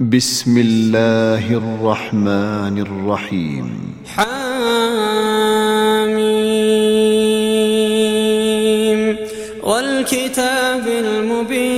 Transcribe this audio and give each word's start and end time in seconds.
بسم 0.00 0.58
الله 0.58 1.54
الرحمن 1.54 2.78
الرحيم 2.78 3.94
حاميم 4.06 4.28
والكتاب 9.62 10.86
المبين. 10.86 11.77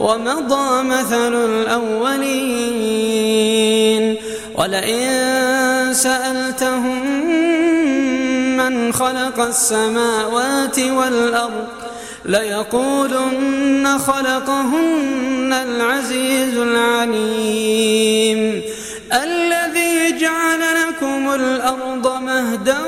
ومضى 0.00 0.82
مثل 0.82 1.34
الأولين. 1.34 2.56
ولئن 4.54 5.06
سألتهم 5.92 7.26
من 8.56 8.92
خلق 8.92 9.40
السماوات 9.40 10.78
والأرض 10.78 11.85
ليقولن 12.26 13.98
خلقهن 13.98 15.52
العزيز 15.52 16.58
العليم. 16.58 18.62
الذي 19.12 20.18
جعل 20.18 20.60
لكم 20.88 21.34
الأرض 21.34 22.22
مهدا 22.22 22.78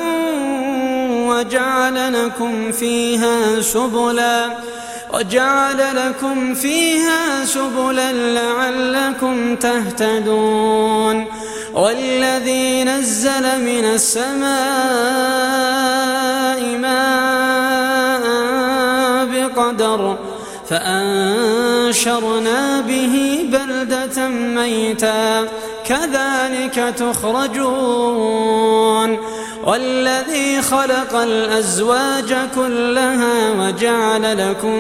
وجعل 1.31 2.25
لكم 2.25 2.73
فيها 2.73 3.61
سبلا 3.61 4.51
وجعل 5.15 5.97
لكم 5.97 6.55
فيها 6.55 7.45
سبلا 7.45 8.13
لعلكم 8.13 9.57
تهتدون. 9.57 11.27
والذي 11.75 12.85
نزل 12.85 13.61
من 13.61 13.85
السماء 13.95 14.49
ماء 16.79 17.58
قدر 19.69 20.17
فأنشرنا 20.69 22.61
به 22.81 23.39
بلدة 23.53 24.29
ميتا 24.29 25.49
كذلك 25.87 26.95
تخرجون 26.99 28.39
والذي 29.65 30.63
خلق 30.63 31.15
الأزواج 31.15 32.35
كلها 32.55 33.51
وجعل 33.51 34.51
لكم 34.51 34.75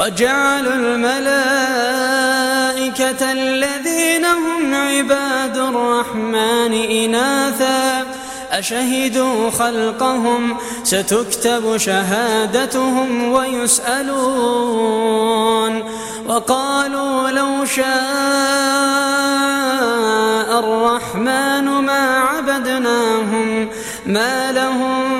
وجعلوا 0.00 0.74
الملائكة 0.74 1.32
الذين 3.32 4.24
هم 4.24 4.74
عباد 4.74 5.56
الرحمن 5.56 6.74
إناثا. 6.74 8.06
أشهدوا 8.52 9.50
خلقهم؟ 9.50 10.56
ستكتب 10.84 11.76
شهادتهم 11.76 13.32
ويسألون. 13.32 14.90
وقالوا 16.28 17.30
لو 17.30 17.64
شاء 17.64 17.90
الرحمن 20.58 21.64
ما 21.64 22.18
عبدناهم 22.18 23.68
ما 24.06 24.52
لهم 24.52 25.19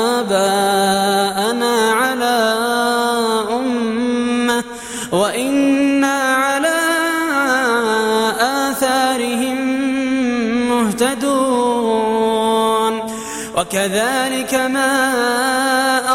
وكذلك 13.81 14.53
ما 14.53 14.93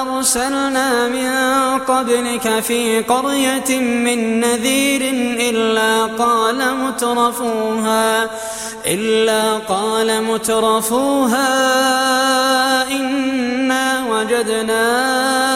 أرسلنا 0.03 1.09
من 1.09 1.31
قبلك 1.79 2.61
في 2.61 3.01
قرية 3.01 3.79
من 3.81 4.41
نذير 4.41 5.01
إلا 5.51 6.05
قال 6.07 6.77
مترفوها 6.77 8.31
إلا 8.87 9.55
قال 9.57 10.23
مترفوها 10.23 11.49
إنا 12.91 14.05
وجدنا 14.11 15.56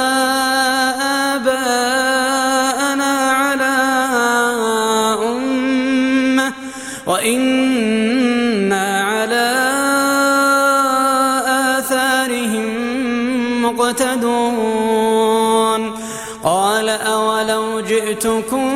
جئتكم 18.21 18.69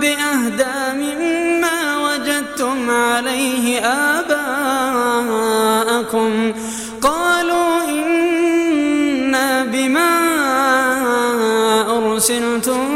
بأهدى 0.00 0.92
مما 0.94 1.98
وجدتم 1.98 2.90
عليه 2.90 3.80
آباءكم 5.10 6.30
قالوا 7.02 7.84
إنا 7.88 9.64
بما 9.64 10.10
أرسلتم 11.98 12.88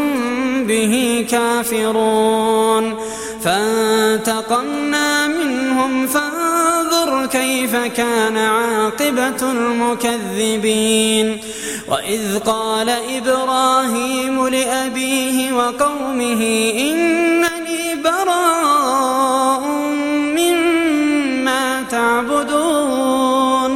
به 0.64 1.26
كافرون 1.30 2.94
فانتقمنا 3.44 5.28
منهم 5.28 6.06
فانظر 6.06 6.35
كيف 7.36 7.76
كان 7.76 8.36
عاقبة 8.36 9.50
المكذبين؟ 9.52 11.40
وإذ 11.88 12.38
قال 12.38 12.90
إبراهيم 12.90 14.48
لأبيه 14.48 15.52
وقومه 15.52 16.72
إنني 16.78 17.94
براء 18.04 19.60
مما 20.36 21.82
تعبدون 21.90 23.72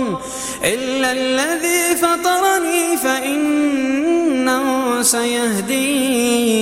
إلا 0.65 1.13
الذي 1.13 1.97
فطرني 1.97 2.97
فإنه 2.97 4.67
سيهدين. 5.03 6.61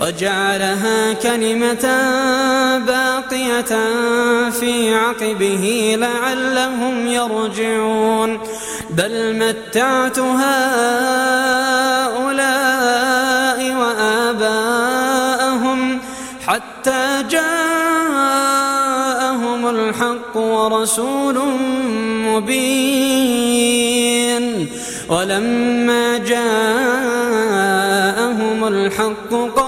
وجعلها 0.00 1.12
كلمة 1.12 1.84
في 4.50 4.94
عقبه 4.94 5.96
لعلهم 5.98 7.06
يرجعون. 7.06 8.38
بل 8.90 9.36
متعت 9.36 10.18
هؤلاء 10.18 10.38
وآباءهم 13.80 15.98
حتى 16.46 17.24
جاءهم 17.30 18.08
الحق 19.68 20.36
ورسول 20.36 21.38
مبين. 22.26 23.38
ولما 25.08 26.18
جاءهم 26.18 26.58
الحق 28.68 29.32
هذا 29.32 29.67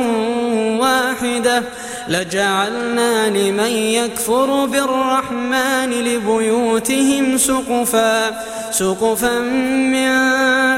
لجعلنا 2.07 3.29
لمن 3.29 3.71
يكفر 3.71 4.65
بالرحمن 4.65 5.89
لبيوتهم 5.89 7.37
سقفا 7.37 8.41
سقفا 8.71 9.39
من 9.39 10.11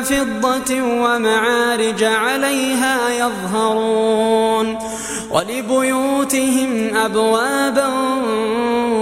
فضة 0.04 0.82
ومعارج 0.82 2.04
عليها 2.04 3.10
يظهرون 3.10 4.80
ولبيوتهم 5.32 6.98
أبوابا 6.98 7.90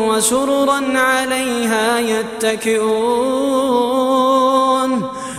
وسررا 0.07 0.81
عليها 0.95 1.99
يتكئون. 1.99 3.51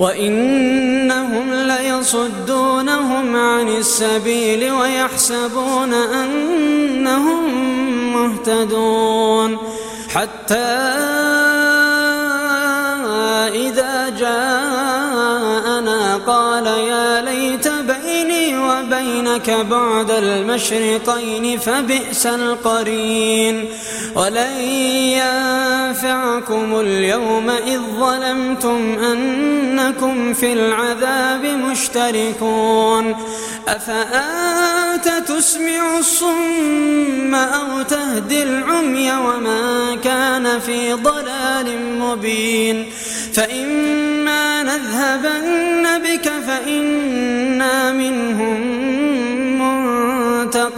وإنهم 0.00 1.54
ليصدونهم 1.54 3.36
عن 3.36 3.68
السبيل 3.68 4.72
ويحسبون 4.72 5.92
أنهم 5.94 7.42
مهتدون. 8.12 9.58
حتى 10.08 10.54
إذا 13.54 14.08
جاءنا 14.18 16.00
قال 16.26 16.66
يا 16.66 17.20
ليت 17.20 17.69
وبينك 19.00 19.50
بعد 19.50 20.10
المشرقين 20.10 21.58
فبئس 21.58 22.26
القرين 22.26 23.64
ولن 24.14 24.60
ينفعكم 25.20 26.80
اليوم 26.80 27.50
إذ 27.50 27.80
ظلمتم 28.00 28.98
أنكم 28.98 30.34
في 30.34 30.52
العذاب 30.52 31.44
مشتركون 31.44 33.16
أفأنت 33.68 35.28
تسمع 35.28 35.98
الصم 35.98 37.34
أو 37.34 37.82
تهدي 37.82 38.42
العمي 38.42 39.12
وما 39.12 39.96
كان 40.04 40.60
في 40.60 40.92
ضلال 40.92 41.98
مبين 41.98 42.90
فإما 43.34 44.62
نذهبن 44.62 45.98
بك 45.98 46.32
فإنا 46.46 47.29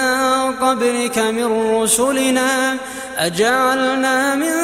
قبلك 0.55 1.17
من 1.17 1.77
رسلنا. 1.81 2.77
أجعلنا 3.17 4.35
من 4.35 4.55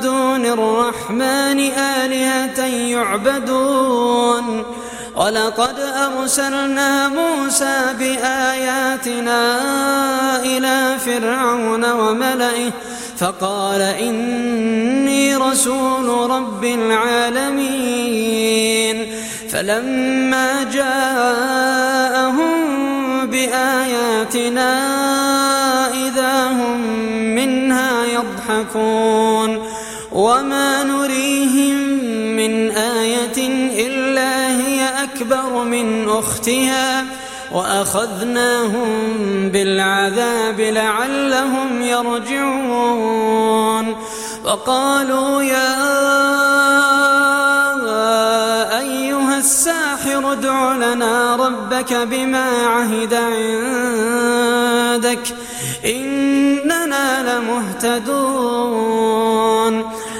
دون 0.00 0.46
الرحمن 0.46 1.60
آلهة 1.78 2.64
يعبدون. 2.66 4.64
ولقد 5.16 5.76
أرسلنا 5.80 7.08
موسى 7.08 7.94
بآياتنا 7.98 9.62
إلى 10.42 10.96
فرعون 11.06 11.92
وملئه 11.92 12.70
فقال 13.18 13.80
إني 13.80 15.36
رسول 15.36 16.30
رب 16.30 16.64
العالمين. 16.64 17.94
فلما 19.50 20.62
جاءهم 20.72 22.54
بآياتنا 23.26 24.72
إذا 26.06 26.46
هم 26.46 26.80
منها 27.34 28.04
يضحكون. 28.04 29.70
وما 30.12 30.82
نريهم 30.82 31.76
من 32.36 32.70
آية 32.70 33.48
إلا 33.86 34.60
هي 34.60 34.88
أكبر 35.02 35.64
من 35.64 36.08
أختها. 36.08 37.04
وأخذناهم 37.54 38.88
بالعذاب 39.48 40.60
لعلهم 40.60 41.82
يرجعون. 41.82 43.96
وقالوا 44.44 45.42
يا 45.42 45.74
أيها 48.78 49.38
الساحر 49.38 50.32
ادع 50.32 50.72
لنا 50.72 51.36
ربك 51.36 51.94
بما 51.94 52.66
عهد 52.66 53.14
عندك 53.14 55.34
إننا 55.84 57.38
لمهتدون. 57.84 58.94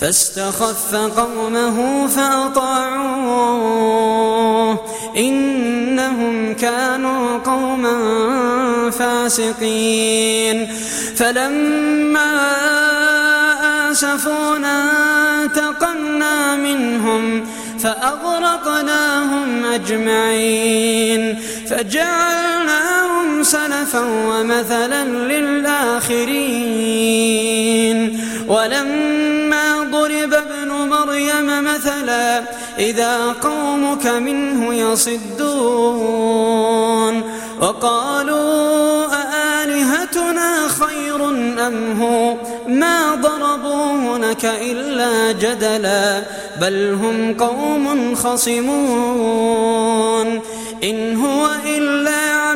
فاستخف 0.00 0.94
قومه 0.94 2.06
فأطاعوه. 2.06 3.50
إنهم 5.16 6.54
كانوا 6.54 7.38
قوما 7.38 7.96
فاسقين. 8.90 10.66
فلما 11.16 12.40
آسفونا 13.90 14.90
انتقمنا 15.42 16.56
منهم 16.56 17.46
فأغرقناهم 17.78 19.64
أجمعين. 19.64 21.38
فجعلناهم 21.70 23.42
سلفا 23.42 24.00
ومثلا 24.00 25.04
للآخرين. 25.04 26.30
ولما 28.48 29.88
ضرب 29.92 30.34
ابن 30.34 30.68
مريم 30.68 31.64
مثلا 31.64 32.42
إذا 32.78 33.34
قومك 33.42 34.06
منه 34.06 34.74
يصدون 34.74 36.20
وقالوا 37.60 39.06
أآلهتنا 39.06 40.68
خير 40.68 41.28
أم 41.66 42.00
هو؟ 42.02 42.34
ما 42.68 43.14
ضربوه 43.14 44.18
لك 44.18 44.44
إلا 44.44 45.32
جدلا 45.32 46.22
بل 46.60 46.98
هم 47.02 47.34
قوم 47.34 48.14
خصمون. 48.14 49.60
إن 50.84 51.16
هو 51.16 51.50
إلا 51.66 52.29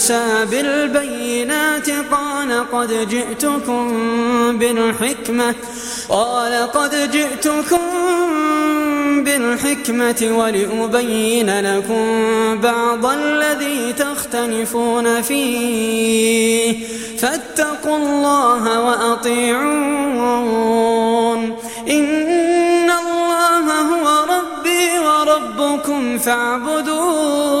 عيسى 0.00 0.46
بالبينات 0.50 1.90
قال 1.90 2.70
قد 2.72 3.08
جئتكم 3.08 3.88
بالحكمة 4.58 5.54
قال 6.08 6.72
قد 6.72 7.10
جئتكم 7.10 7.78
بالحكمة 9.24 10.28
ولأبين 10.38 11.60
لكم 11.60 12.04
بعض 12.60 13.06
الذي 13.06 13.92
تختلفون 13.92 15.22
فيه. 15.22 16.86
فاتقوا 17.18 17.96
الله 17.96 18.80
وأطيعون. 18.80 19.60
إن 21.90 22.90
الله 22.90 23.80
هو 23.80 24.24
ربي 24.24 24.98
وربكم 24.98 26.18
فاعبدوه. 26.18 27.60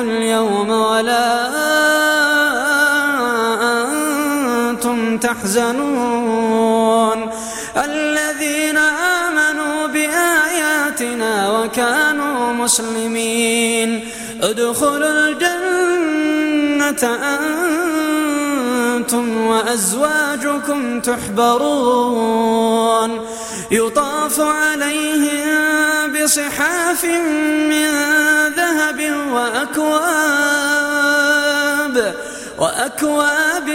اليوم 0.00 0.70
ولا 0.70 1.46
أنتم 4.70 5.18
تحزنون. 5.18 6.66
الذين 7.76 8.76
آمنوا 8.76 9.86
بآياتنا 9.86 11.50
وكانوا 11.58 12.52
مسلمين. 12.52 14.08
ادخلوا 14.42 15.08
الجنة 15.08 17.02
أنتم 18.96 19.46
وأزواجكم 19.46 21.00
تحبرون. 21.00 22.46
يطاف 23.70 24.40
عليهم 24.40 26.12
بصحاف 26.12 27.04
من 27.04 27.90
ذهب 28.56 29.00
وأكواب 29.32 30.06
وأكواب 32.58 33.70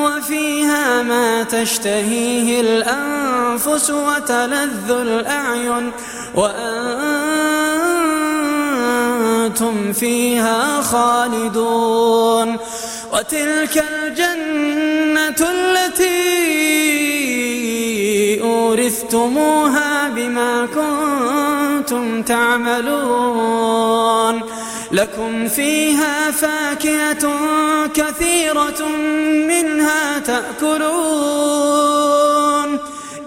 وفيها 0.00 1.02
ما 1.02 1.42
تشتهيه 1.42 2.60
الأنفس 2.60 3.90
وتلذ 3.90 4.90
الأعين 4.90 5.92
وأنتم 6.34 6.72
فيها 9.92 10.82
خالدون. 10.82 12.56
وتلك 13.12 13.84
الجنة 13.92 15.48
التي 15.50 17.11
أورثتموها 18.72 20.08
بما 20.08 20.66
كنتم 20.66 22.22
تعملون. 22.22 23.72
لكم 24.92 25.48
فيها 25.48 26.30
فاكهة 26.30 27.30
كثيرة 27.94 28.88
منها 29.48 30.18
تأكلون. 30.18 30.78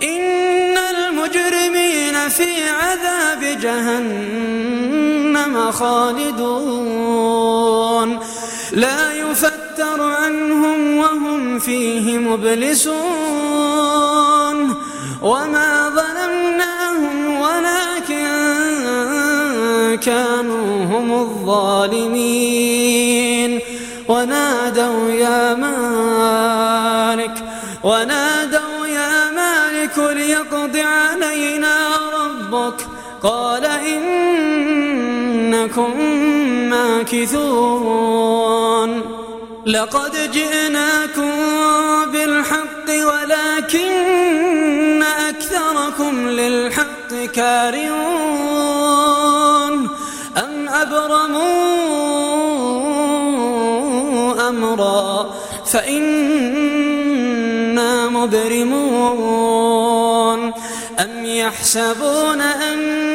إن 0.03 0.77
المجرمين 0.77 2.29
في 2.29 2.69
عذاب 2.69 3.59
جهنم 3.61 4.91
خالدون. 5.71 7.29
لا 8.71 9.13
يفتر 9.13 10.01
عنهم 10.01 10.97
وهم 10.97 11.59
فيه 11.59 12.17
مبلسون. 12.17 14.14
وما 15.21 15.89
ظلمناهم 15.89 17.39
ولكن 17.39 18.27
كانوا 20.01 20.85
هم 20.85 21.13
الظالمين. 21.21 22.71
ونادوا 24.07 25.11
يا 25.11 25.53
مالك 25.53 27.43
ونادوا 27.83 28.87
يا 28.87 29.31
مالك 29.31 29.97
ليقض 29.97 30.77
علينا 30.77 31.75
ربك. 32.19 32.87
قال 33.23 33.65
إنكم 33.65 34.81
ماكثون. 36.69 38.35
لقد 39.65 40.31
جئناكم 40.31 41.31
بالحق 42.11 42.89
ولكن 42.89 43.85
أكثركم 45.03 46.29
للحق 46.29 47.13
كارهون. 47.33 47.95
أم 50.37 50.69
أبرموا 50.69 51.49
أمرا 54.49 55.35
فإنا 55.65 56.79
مبرمون. 58.09 59.45
أم 60.99 61.25
يحسبون 61.25 62.41
لا 62.41 63.14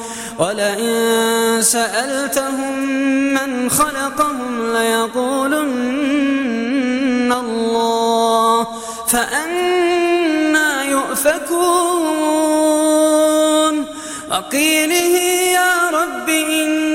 ولئن 0.39 1.61
سألتهم 1.61 2.79
من 3.33 3.69
خلقهم 3.69 4.73
ليقولن 4.73 6.11
الله 7.33 8.67
فأنا 9.07 10.83
يؤفكون. 10.83 12.21
وقيله 14.31 15.15
يا 15.57 15.89
رب 15.89 16.29
إن 16.29 16.90